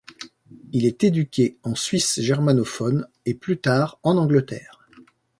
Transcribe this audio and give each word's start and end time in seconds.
Il 0.71 0.87
est 0.87 1.03
éduqué 1.03 1.59
en 1.61 1.75
Suisse 1.75 2.19
germanophone 2.21 3.07
et 3.27 3.35
plus 3.35 3.59
tard 3.59 3.99
en 4.01 4.17
Angleterre. 4.17 4.87